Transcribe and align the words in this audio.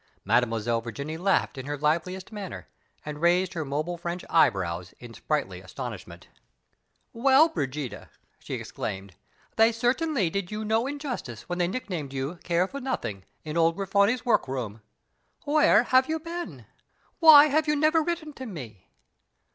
Mademoiselle 0.25 0.81
Virginie 0.81 1.15
laughed 1.19 1.59
in 1.59 1.67
her 1.67 1.77
liveliest 1.77 2.31
manner, 2.31 2.67
and 3.05 3.21
raised 3.21 3.53
her 3.53 3.63
mobile 3.63 3.99
French 3.99 4.25
eyebrows 4.31 4.95
in 4.97 5.13
sprightly 5.13 5.61
astonishment. 5.61 6.27
"Well, 7.13 7.49
Brigida!" 7.49 8.09
she 8.39 8.55
exclaimed, 8.55 9.13
"they 9.57 9.71
certainly 9.71 10.31
did 10.31 10.49
you 10.49 10.65
no 10.65 10.87
injustice 10.87 11.43
when 11.47 11.59
they 11.59 11.67
nicknamed 11.67 12.13
you 12.13 12.37
'Care 12.43 12.67
for 12.67 12.81
Nothing,' 12.81 13.25
in 13.43 13.57
old 13.57 13.75
Grifoni's 13.77 14.25
workroom. 14.25 14.81
Where 15.43 15.83
have 15.83 16.09
you 16.09 16.19
been? 16.19 16.65
Why 17.19 17.49
have 17.49 17.67
you 17.67 17.75
never 17.75 18.01
written 18.01 18.33
to 18.33 18.47
me?" 18.47 18.87